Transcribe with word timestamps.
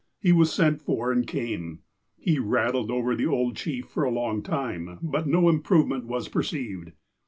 He 0.19 0.31
was 0.31 0.51
sent 0.51 0.81
for, 0.81 1.11
and 1.11 1.27
came. 1.27 1.81
He 2.17 2.39
rattled 2.39 2.89
over 2.89 3.15
the 3.15 3.27
old 3.27 3.55
chief 3.55 3.85
for 3.85 4.03
a 4.03 4.09
long 4.09 4.41
time, 4.41 4.97
but 4.99 5.27
no 5.27 5.47
im 5.47 5.61
provement 5.61 6.05
was 6.07 6.27
perceived. 6.27 6.93